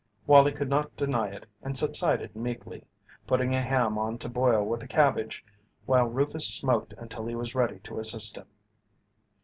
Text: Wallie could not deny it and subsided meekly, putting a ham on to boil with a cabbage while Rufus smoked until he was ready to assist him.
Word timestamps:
Wallie 0.25 0.51
could 0.51 0.67
not 0.67 0.95
deny 0.97 1.27
it 1.27 1.45
and 1.61 1.77
subsided 1.77 2.35
meekly, 2.35 2.83
putting 3.27 3.53
a 3.53 3.61
ham 3.61 3.99
on 3.99 4.17
to 4.17 4.29
boil 4.29 4.65
with 4.65 4.81
a 4.81 4.87
cabbage 4.87 5.45
while 5.85 6.07
Rufus 6.07 6.51
smoked 6.55 6.93
until 6.97 7.27
he 7.27 7.35
was 7.35 7.53
ready 7.53 7.77
to 7.81 7.99
assist 7.99 8.35
him. 8.35 8.47